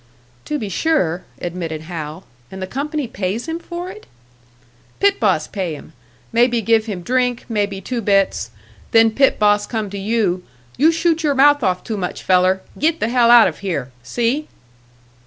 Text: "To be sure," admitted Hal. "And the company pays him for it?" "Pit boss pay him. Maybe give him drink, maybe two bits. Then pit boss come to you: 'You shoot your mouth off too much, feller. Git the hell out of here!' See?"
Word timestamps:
"To 0.45 0.57
be 0.57 0.67
sure," 0.67 1.25
admitted 1.39 1.81
Hal. 1.81 2.23
"And 2.49 2.59
the 2.59 2.65
company 2.65 3.05
pays 3.07 3.47
him 3.47 3.59
for 3.59 3.91
it?" 3.91 4.07
"Pit 4.99 5.19
boss 5.19 5.45
pay 5.45 5.75
him. 5.75 5.93
Maybe 6.33 6.59
give 6.59 6.87
him 6.87 7.03
drink, 7.03 7.45
maybe 7.47 7.81
two 7.81 8.01
bits. 8.01 8.49
Then 8.93 9.11
pit 9.11 9.37
boss 9.37 9.67
come 9.67 9.91
to 9.91 9.99
you: 9.99 10.43
'You 10.75 10.91
shoot 10.91 11.21
your 11.21 11.35
mouth 11.35 11.61
off 11.61 11.83
too 11.83 11.97
much, 11.97 12.23
feller. 12.23 12.63
Git 12.79 12.99
the 12.99 13.09
hell 13.09 13.29
out 13.29 13.47
of 13.47 13.59
here!' 13.59 13.91
See?" 14.01 14.47